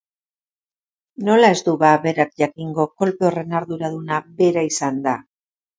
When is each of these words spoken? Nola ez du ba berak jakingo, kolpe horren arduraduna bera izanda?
Nola 1.27 1.51
ez 1.57 1.59
du 1.69 1.75
ba 1.83 1.91
berak 2.07 2.33
jakingo, 2.45 2.89
kolpe 3.03 3.31
horren 3.31 3.57
arduraduna 3.61 4.23
bera 4.43 4.71
izanda? 4.75 5.21